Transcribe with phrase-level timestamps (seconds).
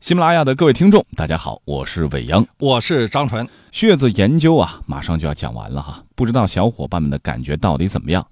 [0.00, 3.46] 喜马拉雅的各位听众，大家好，我是伟阳，我是张纯。
[3.70, 8.26] 血字研究啊，马上就要讲完了哈，不知道小伙伴们的感觉到底怎么样？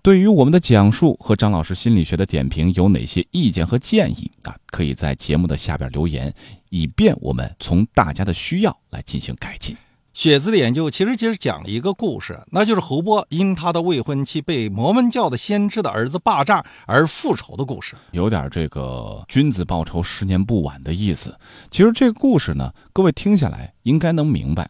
[0.00, 4.56] 对于我们的讲述和张老师心理学的点评有哪些意见和建议啊？
[4.68, 6.34] 可以在节目的下边留言，
[6.70, 9.76] 以便我们从大家的需要来进行改进。
[10.14, 21.34] 雪字的研究其实就是讲了一个故事，那就是侯波因他的未婚妻被摩门教的先知的儿子霸占而复仇的故事，有点这个君子报仇十年不晚的意思。
[21.70, 24.68] 其实这个故事呢，各位听下来应该能明白，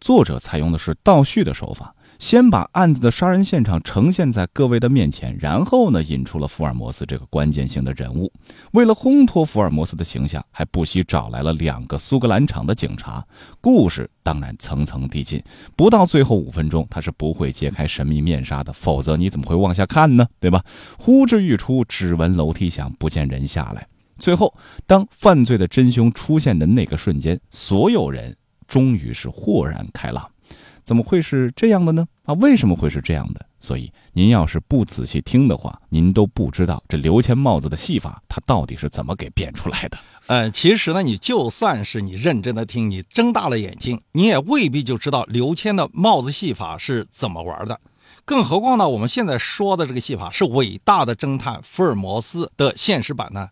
[0.00, 1.92] 作者采用的是倒叙的手法。
[2.18, 8.32] 先把案子的杀人现场呈现在各位的面前，然后呢，引出了福尔摩斯这个关键性的人物。
[8.72, 13.24] 为了烘托福尔摩斯的形象，还不惜找来了两个苏格兰场的警察。
[13.60, 15.42] 故事当然层层递进，
[15.76, 20.26] 不到最后五分钟，他是不会揭开神秘面纱的，否则你怎么会往下看呢？
[20.40, 20.62] 对吧？
[20.98, 23.86] 呼之欲出，只闻楼梯响，不见人下来。
[24.18, 24.54] 最后，
[24.86, 28.34] 当犯罪的真凶出现的那个瞬间，所有人
[28.66, 30.26] 终于是豁然开朗。
[30.86, 32.06] 怎么会是这样的呢？
[32.22, 33.44] 啊，为什么会是这样的？
[33.58, 39.98] 所以您要是不仔细听的话，您都不知道这刘谦帽子的戏法，他到底是怎么给变出来的。
[40.28, 47.80] 呃，其实呢，你就算是你认真的听，你睁大了眼睛，你也未必就知道刘谦的帽子戏法是怎么玩的。
[48.24, 53.48] 更何况呢，我们现在说的这个戏法是伟大的侦探福尔摩斯的现实版呢。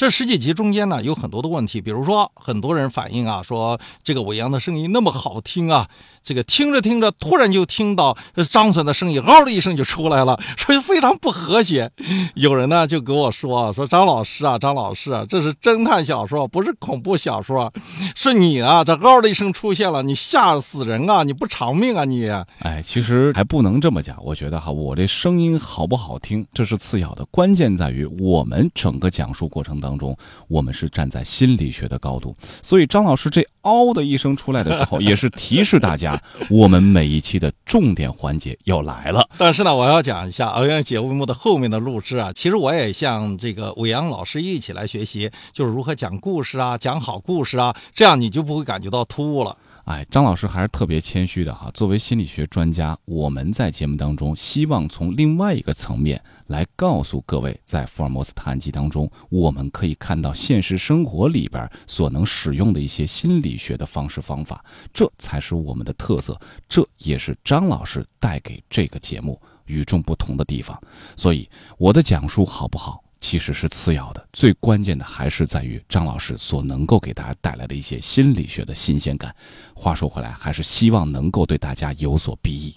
[0.00, 5.86] 这十几集中间呢，有很多的问题，比如说很多人反映啊，说这个伟阳的声音那么好听啊，
[6.22, 8.16] 这个听着听着，突然就听到
[8.48, 11.90] 张嘴的声音，嗷的一声就出来了， 所以非常不和谐。
[12.34, 17.70] 有人呢就给我说，说张老师啊，张老师啊，这是侦探小说，不是恐怖小说，
[18.16, 22.26] 是你啊，这嗷的一声出现了，你吓死人啊，你不偿命啊你？
[22.60, 29.89] 哎，其实还不能这么讲，我觉得哈，我这声音好不好听，这是次要的，关键在于我们整个讲述过程当。
[29.90, 39.28] 当中，我们是站在心理学的高度，所以张老师这“嗷”的一声出来的时候，也是提示大家，我们每一期的重点环节要来了。
[39.36, 49.56] 但是呢，我要讲一下欧阳节目的后面的录制啊，其实我也向这个伟阳老师一起来学习，就是如何讲故事啊，讲好故事啊，这样你就不会感觉到突兀了。
[49.84, 51.70] 哎，张老师还是特别谦虚的哈。
[51.72, 70.80] 作为心理学专家，我们在节目当中希望从另外一个层面来告诉各位，在福尔摩斯探案集当中，我们可以看到现实生活里边所能使用的一些心理学的方式方法，这才是我们的特色，这也是张老师带给这个节目与众不同的地方。
[71.16, 71.48] 所以，
[71.78, 73.02] 我的讲述好不好？
[73.20, 79.34] 其实是次要的，最关键的还是在于张老师所能够给大家带来的一些心理学的新鲜感。
[79.74, 82.74] 话说回来，还是希望能够对大家有所裨益。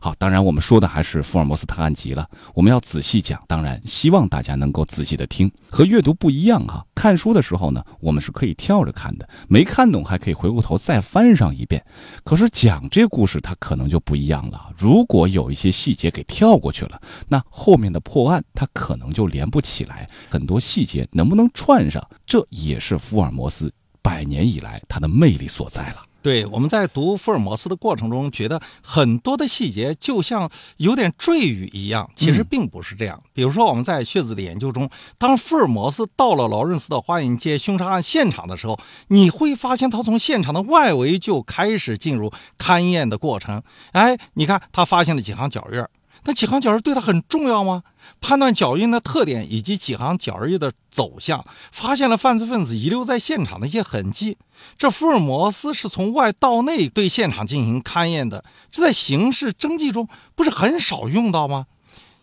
[0.00, 3.42] 好，当然我们说的还是福尔摩斯特案集了，我们要仔细讲。
[3.46, 6.84] 当然，希望大家能够仔细的听，和阅读不一样哈。
[6.94, 11.84] 看书的时候呢，我们是可以跳着看的，没看懂还可以回过头再翻上一遍。
[12.24, 14.70] 可是讲这故事，它可能就不一样了。
[14.76, 23.72] 如果有一些细节给跳过去了，那后面的破案它可能就连不起来，很多细节能不能串上，这也是福尔摩斯
[24.02, 26.07] 百年以来它的魅力所在了。
[26.28, 33.22] 对，我们在读福尔摩斯的过程中，觉得很多的细节就像有点赘语一样，其实并不是这样。
[33.32, 43.62] 比如说，我们在血子的研究中，当福尔摩斯到了劳伦斯的花园街凶杀案现场的时候，你会发现他从现场的外围就开始进入勘验的过程。
[43.92, 45.82] 哎，你看，他发现了几行脚印。
[46.28, 47.82] 那几行脚印对他很重要吗？
[48.20, 54.36] 判断脚印的特点以及几行脚印的走向，发现了犯罪分子遗留在现场的一些痕迹。
[54.76, 61.64] 这福尔摩斯是从外到内对现场进行勘验的，这在刑事侦缉中不是很少用到吗？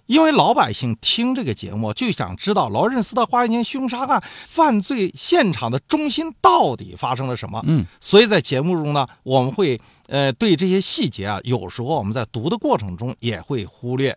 [0.05, 7.63] 因为老百姓听这个节目就想知道劳伦斯的花园凶杀案犯罪现场的中心到底发生了什么。
[7.65, 14.15] 嗯，所以在节目中呢，我们会呃对这些细节啊，有时候我们在读的过程中也会忽略。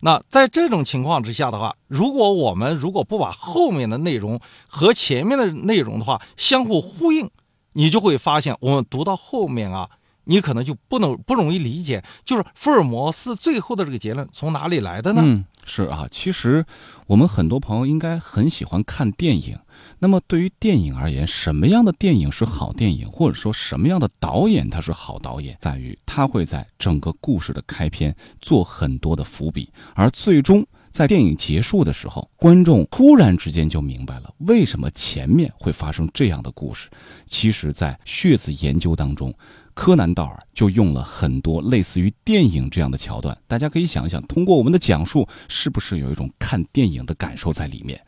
[0.00, 7.30] 那在这种情况之下的话，如果我们如果不把后面的内容和前面的内容的话相互呼应，
[7.72, 9.88] 你就会发现我们读到后面啊。
[10.28, 15.22] 你可能就不能不容易理解，就是福尔摩斯最后的这个结论从哪里来的呢？
[15.24, 16.64] 嗯，是啊，其实
[17.06, 19.58] 我们很多朋友应该很喜欢看电影。
[20.00, 36.88] 那么对于电影而言，什么样的电影是好电影，或者说什么样的导演他是好导演，在于他会在整个故事的开篇做很多的伏笔，而最终在电影结束的时候，观众突然之间就明白了为什么前面会发生这样的故事。
[37.26, 39.34] 其实，在血子研究当中。
[39.74, 48.04] 柯南道尔就用了很多类似于电影这样的桥段，大家可以想一想，通过我们的讲述，是不是有一种看电影的感受在里面？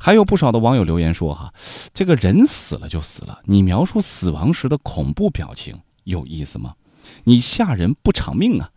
[0.00, 1.54] 还有不少的网友留言说：“哈，
[1.94, 6.74] 这个人死了就死了，你描述死亡时的恐怖表情有意思吗？
[7.22, 8.68] 你吓人不偿命啊！”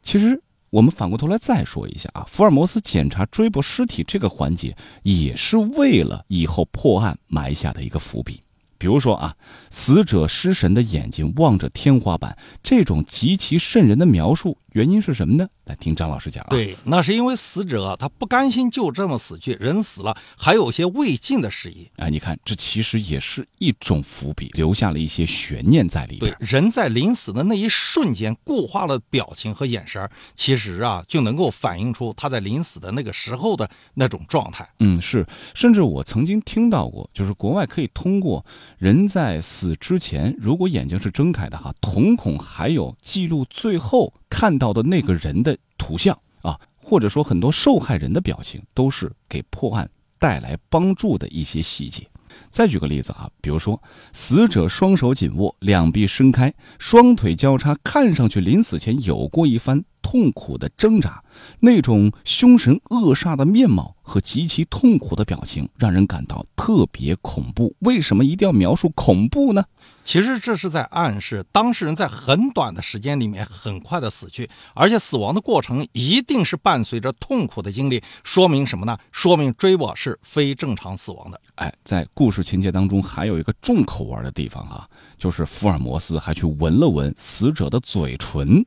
[0.00, 0.42] 其实
[0.76, 8.42] 我们反过头来再说一下啊，福尔摩斯检查追捕尸体这个环节，也是为了以后破案埋下的一个伏笔。
[8.76, 9.34] 比如说啊，
[9.70, 15.48] 死者失神的眼睛望着天花板，这种极其瘆人的描述，原因是什么呢？
[15.64, 16.48] 来听张老师讲啊。
[16.50, 21.90] 对，那是因为死者他不甘心就这么死去，人死了还有些未尽的事宜。
[21.96, 26.30] 哎，你看，这其实也是一种伏笔，留下了一些悬念在里边。
[26.38, 34.68] 对，人在临死的那一瞬间固化了表情和眼神，其实啊，就能够反映出他在临死的那个时候的那种状态。
[34.80, 38.44] 嗯，是，甚至我曾经听到过，就是国外可以通过。
[38.76, 49.88] 人在死之前，如果眼睛是睁开的哈，瞳孔还有记录最后看到的那个人的图像啊，或者说很多受害人的表情，都是给破案
[50.18, 52.06] 带来帮助的一些细节。
[52.50, 53.82] 再举个例子哈，比如说
[54.12, 61.20] 死者双手紧握，两臂伸开，双腿交叉，看上去临死前有过一番痛苦的挣扎，
[61.58, 67.74] 那种凶神恶煞的面貌和极其痛苦的表情，让人感到特别恐怖。
[67.80, 69.64] 为什么一定要描述恐怖呢？
[70.04, 78.00] 其实这是在暗示当事人在很短的时间里面很快的死去，而且死亡的过程一定是伴随着痛苦的经历。
[78.22, 78.96] 说明什么呢？
[79.10, 81.40] 说明追捕是非正常死亡的。
[81.56, 84.88] 哎，在故事情节当中还有一个重口味的地方哈，
[85.18, 88.64] 就是福尔摩斯还去闻了闻死者的嘴唇。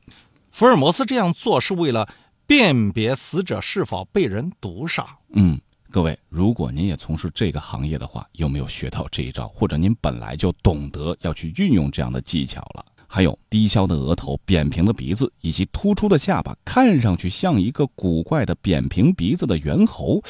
[0.50, 2.08] 福尔摩斯这样做是为了
[2.46, 5.06] 辨别死者是否被人毒杀。
[5.32, 5.60] 嗯。
[5.92, 9.48] 各位，如果您也从事这个行业的话，有没有学到这一招？
[9.48, 12.86] 或者您本来就懂得要去运用这样的技巧了？
[13.08, 20.22] 还有低消的额头、扁平的鼻子以及突出的下巴，看上去像一个古怪的扁平鼻子的猿猴，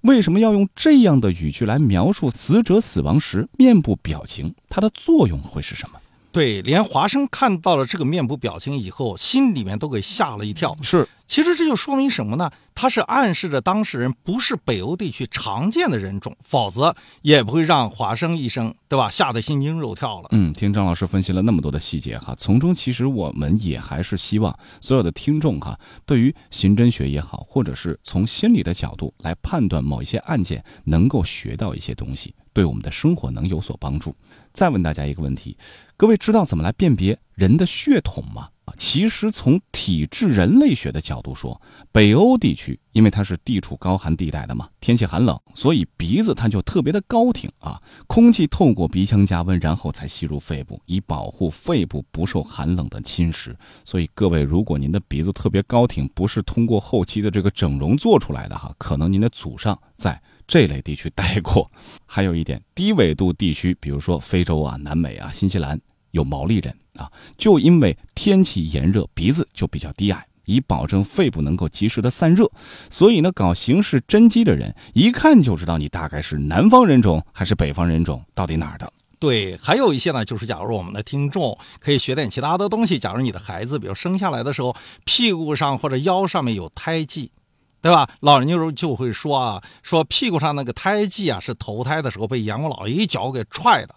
[0.00, 4.54] 为什么要用这样的语句来描述死者死亡时面部表情？
[4.70, 6.00] 它的作用会是什么？
[6.32, 10.76] 对，连华生看到了这个面部表情以后，心里面都给吓了一跳。
[10.82, 11.06] 是。
[11.28, 12.50] 其实这就说明什么呢？
[12.74, 19.08] 他是暗示着当事人不是北欧地区常见的人种，否则也不会让华生医生，对吧？
[19.08, 20.28] 吓得心惊肉跳了。
[20.32, 34.14] 嗯，听张老师分析了那么多的细节哈，从中其实我们也还是希望所有的听众哈，对于刑侦学也好，或者是从心理的角度来判断某一些案件，能够学到一些东西，对我们的生活能有所帮助。
[34.52, 35.56] 再问大家一个问题：
[35.96, 38.48] 各位知道怎么来辨别人的血统吗？
[38.64, 41.60] 啊，其实从体质人类学的角度说，
[41.90, 53.52] 北欧地区因为它是地处高寒地带的嘛，天气寒冷，所以鼻子它就特别的高挺啊，空气透过鼻腔加温，然后才吸入肺部，以保护肺部不受寒冷的侵蚀。
[53.84, 61.70] 所以各位，如果您的鼻子特别高挺，不是通过后期的这个整容做出来的哈，可能您的祖上在这类地区待过。
[62.06, 65.80] 还有一点，低纬度地区，比如说非洲啊、南美啊、新西兰。
[66.12, 72.46] 有毛利人啊，就因为天气炎热，鼻子就比较低矮，以保证肺部能够及时的散热。
[72.90, 78.92] 所以呢，搞刑事侦缉的人一看就知道你大概是南方人种还是北方人种，到底哪儿的？
[79.18, 87.32] 对，还有一些呢，就是假如我们的听众可以学点其他的东西，假如你的孩子，比如生下来的时候屁股上或者腰上面有胎记，
[87.82, 88.08] 对吧？
[88.20, 93.94] 老人就就会说啊，说屁股上那个胎记啊，是投胎的时候被阎王老爷一脚给踹的。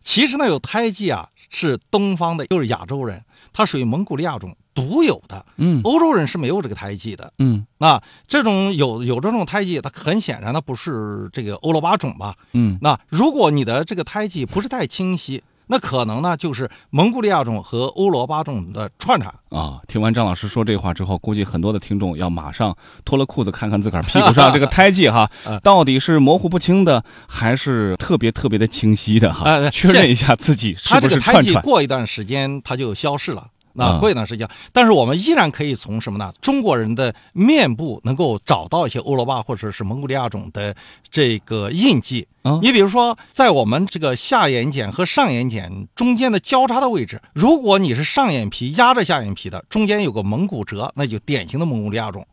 [0.00, 1.28] 其实呢，有胎记啊。
[1.50, 3.22] 是东方的，就是亚洲人，
[3.52, 5.46] 它属于蒙古利亚种独有的。
[5.56, 7.32] 嗯，欧洲人是没有这个胎记的。
[7.38, 12.34] 嗯，那这种有有这种胎记，它很显然它不是这个欧罗巴种吧？
[12.54, 15.44] 嗯，那如果你的这个胎记不是太清晰。
[15.66, 19.80] 那可能呢，就是蒙古利亚种和欧罗巴种的串串啊。
[19.88, 25.30] 听完张老师说这话之后，估计很多的听众要马上脱了裤子看看自个儿屁股上这个胎记哈，
[25.62, 29.70] 到底是模糊不清的，还是特别特别的清晰的哈？
[29.70, 31.62] 确认一下自己是不是串串。
[31.62, 33.48] 过一段时间它就消失了。
[33.74, 36.32] 那过一段时间，但是我们依然可以从什么呢？
[36.40, 40.74] 中国人的面部能够找到一些欧罗巴或者是蒙古利亚种的
[41.10, 42.26] 这个印记。
[42.60, 52.26] 你比如说，在我们这个下眼睑和上眼睑中间的交叉的位置，如果你是上眼皮压着下眼皮的，中间有个蒙古褶，那就典型的蒙古利亚种。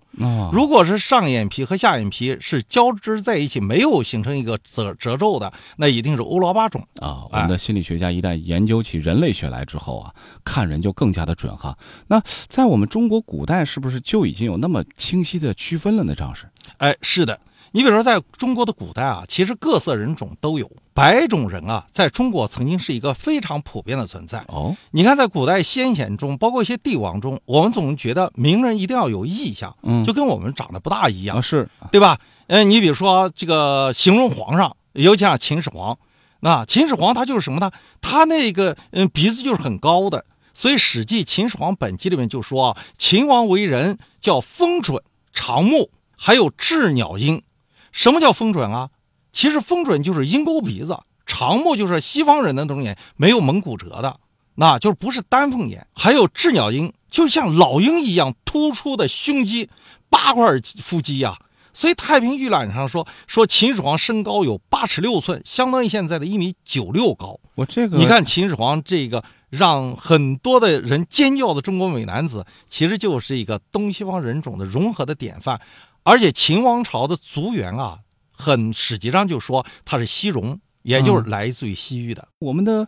[0.51, 7.23] 如果是上眼皮和下眼皮是交织在一起，没有形成一个褶褶皱的，那一定是欧罗巴种啊。
[7.31, 10.13] 我们的心理学家一旦研究起人类学来之后啊，
[10.43, 11.77] 看人就更加的准哈。
[12.07, 16.13] 那在我们中国古代是不是就已经有那么清晰的区分了呢？
[16.13, 16.45] 张老师，
[16.77, 17.39] 哎，是的。
[17.73, 20.69] 你比如说，在中国的古代啊，其实各色人种都有。
[20.93, 24.43] 白种人啊，在中国曾经是一个非常普遍的存在。
[24.49, 32.19] 哦，你看，在古代先贤中，包括一些帝王中，我们总觉得名人一定要有异象，嗯，就跟我们长得不大一样，是，对吧？
[32.47, 35.97] 嗯，你比如说这个形容皇上，尤其像秦始皇，
[36.41, 37.71] 那秦始皇他就是什么呢？
[38.01, 45.01] 他那个嗯鼻子就是很高的，所以《史记·秦始皇本纪》里面就说啊，秦王为人叫风准、
[45.31, 47.41] 长目，还有鸷鸟鹰。
[47.91, 48.89] 什么叫风准啊？
[49.31, 54.19] 其实风准就是鹰钩鼻子，长目就是西方人的那种眼，没有蒙古折的，
[54.55, 55.87] 那就是不是丹凤眼。
[55.93, 59.69] 还有鸷鸟鹰，就像老鹰一样突出的胸肌，
[60.09, 60.45] 八块
[60.81, 61.37] 腹肌呀。
[61.73, 67.39] 所以《太平御览》上说，说秦始皇身高有八尺六寸，相当于现在的一米九六高。
[67.55, 75.61] 我这个你看秦始皇这个让很多的人尖叫的中国美男子，其实就是一个东西方人种的融合的典范。
[76.03, 77.99] 而且秦王朝的族源啊，
[78.31, 82.27] 很史籍上就说他是西戎，也就是来自于西域的。
[82.39, 82.87] 我们的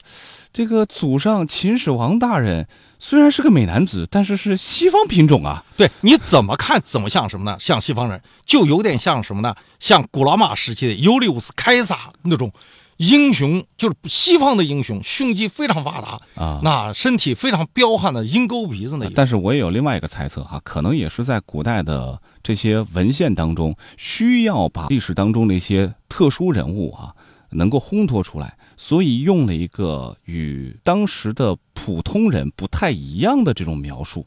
[0.51, 2.67] 这个祖上秦始皇大人
[2.97, 5.63] 虽然是个美男子，但是是西方品种啊。
[5.77, 7.57] 对，你怎么看怎么像什么呢？
[7.59, 9.55] 像西方人，就有点像什么呢？
[9.79, 12.51] 像古罗马时期的尤利乌斯·凯撒那种
[13.03, 19.09] 英雄，就是西方的英雄，胸肌非常发达啊那身体非常彪悍的鹰钩鼻子那。
[19.13, 27.13] 但是我也有另外一个猜测哈，可能也是在古代的这些文献当中，需要把历史当中的一些特殊人物啊、
[27.51, 34.25] 能够烘托出来，所以用了一个与当时的普通人不太一样的这种描述。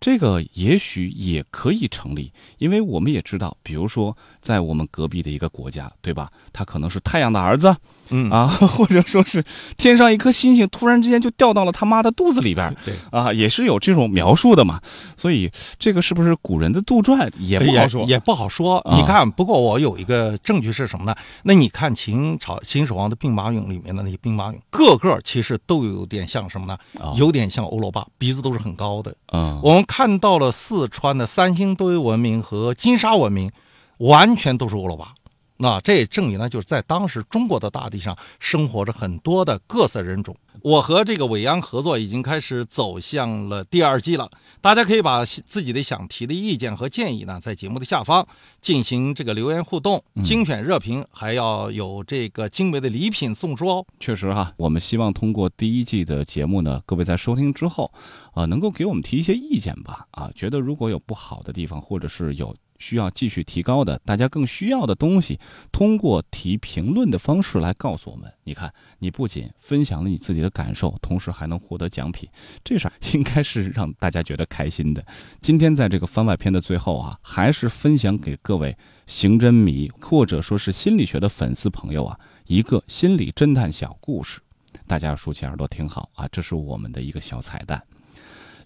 [0.00, 6.30] 这个也许也可以成立，因为我们也知道，比如说在我们隔壁的一个国家，对吧？
[6.52, 7.74] 他可能是太阳的儿子，
[8.10, 8.46] 嗯啊，
[8.76, 9.42] 或者说是
[9.78, 14.78] 天上一颗星星突然之间就掉到了他妈的肚子里边儿， 对啊，也是有这种描述的嘛。
[15.16, 18.78] 所以这个是不是古人的杜撰也不好说也，也不好说。
[18.80, 21.14] 啊你看，不过我有一个证据是什么呢？
[21.44, 26.76] 那你看秦朝秦始皇的兵马俑里面的那些兵马俑，个个其实都有点像什么呢？
[27.00, 29.14] 啊有点像欧罗巴，鼻子都是很高的。
[29.32, 33.50] 嗯，我们看到了四川的三星堆文明和金沙文明，
[33.98, 35.14] 完全都是欧罗巴。
[35.56, 40.36] 那这也证明呢，就是在当时中国的大地上生活着很多的各色人种。
[40.64, 44.30] 我和这个伟央合作已经开始走向了第二季了，
[44.62, 48.26] 大家可以把自己的想提的意见和建议呢，在节目的下方
[48.62, 53.84] 进行这个留言互动，精选热评，还要有这个精美的礼品送出哦。
[54.00, 57.92] 确实哈，我们希望通过第一季的节目呢，各位在收听之后，
[58.32, 60.06] 啊、能够给我们提一些意见吧。
[60.12, 62.54] 啊，觉得如果有不好的地方，或者是有
[62.84, 65.40] 需要继续提高的，大家更需要的东西，
[65.72, 68.30] 通过提评论的方式来告诉我们。
[68.44, 72.28] 你看，你不仅分享了你自己的感受，同时还能获得奖品，
[72.62, 75.02] 这事儿应该是让大家觉得开心的。
[75.40, 78.76] 今天在这个番外篇的最后啊，还是分享给各位
[79.06, 84.42] 刑侦迷或者说是心理学的粉丝朋友啊，一个心理侦探小故事。
[84.86, 87.82] 大家要竖起耳朵听好啊，这是我们的一个小彩蛋。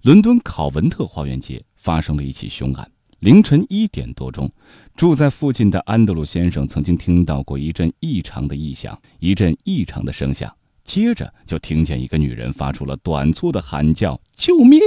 [0.03, 2.91] 伦敦考文特花园街发生了一起凶案。
[3.21, 4.49] 凌晨一点多钟，
[4.95, 14.79] 住在附近的安德鲁先生曾经听到过一阵异常的异响，一阵异常的声响，接着就听见一个女人发出了短促的喊叫：“救命！”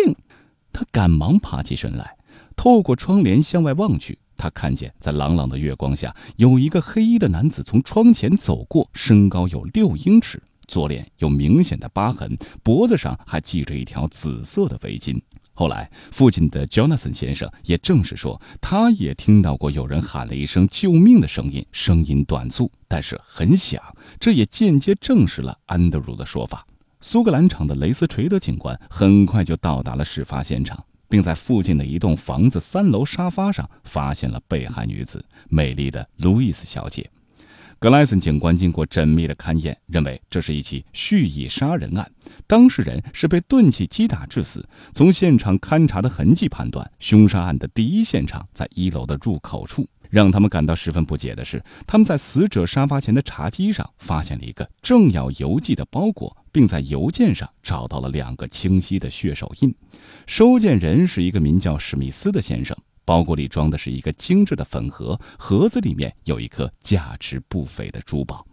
[0.71, 2.15] 他赶忙爬起身来，
[2.55, 15.19] 透过窗帘向外望去，他看见在朗朗的月光下，有一个黑衣的男子从窗前走过，身高有六英尺，左脸有明显的疤痕，脖子上还系着一条紫色的围巾。
[15.53, 23.81] 后来，附近的 Jonathan 先生也证实说，他也听到过有人喊了一声“救命”的声音，声音短促，但是很响。
[24.20, 26.65] 这也间接证实了安德鲁的说法。
[27.01, 37.10] 苏格兰场的雷斯垂德警官很快就到达了事发现场，并在附近的一栋房子三楼沙发上发现了被害女子美丽的路易斯小姐。
[37.79, 42.12] 格莱森警官经过缜密的勘验，认为这是一起蓄意杀人案，
[42.51, 44.67] 当事人是被钝器击打致死。
[44.91, 49.88] 从现场勘查的痕迹判断，凶杀案的第一现场在一楼的入口处。
[50.10, 59.74] 让他们感到十分不解的是，他们在死者沙发前的茶几上发现了一个正要邮寄的包裹，并在邮件上找到了两个清晰的血手印。
[60.27, 62.75] 收件人是一个名叫史密斯的先生。
[63.05, 68.46] 包裹里装的是一个精致的粉盒，盒子里面有一颗价值不菲的珠宝。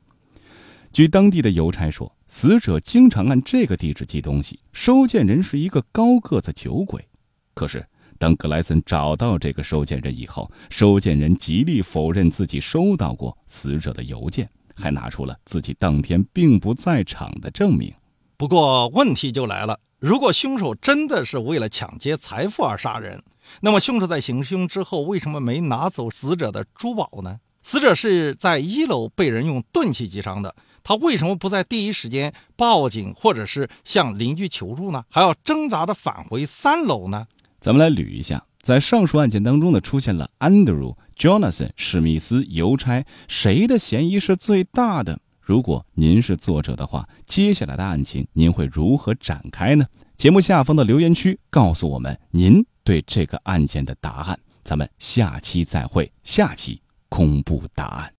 [0.93, 7.07] 据当地的邮差说，死者经常按这个地址寄东西，收件人是一个高个子酒鬼。
[7.55, 7.87] 可是，
[8.19, 17.93] 当格莱森找到这个收件人以后，收件人极力否认自己收到过死者的邮件，还拿出了自己当天并不在场的证明。
[18.37, 23.23] 不过问题就来了，如果凶手真的是为了抢劫财富而杀人，
[23.61, 27.41] 那么凶手在行凶之后为什么没拿走死者的珠宝呢？
[27.69, 35.05] 死者是在一楼被人用钝器击伤的，他为什么不在第一时间报警或者是向邻居求助呢？
[35.11, 37.27] 还要挣扎着返回三楼呢？
[37.61, 45.21] 咱们来捋一下，在上述案件当中呢，出现了 Andrew、Jonathan、史密斯、邮差，谁的嫌疑是最大的？
[45.43, 49.85] 如果您是作者的话，接下来的案情您会如何展开呢？
[50.17, 54.41] 节目下方的留言区告诉我们您对这个案件的答案。
[54.65, 58.18] 咱们下期再会，下期公布答案。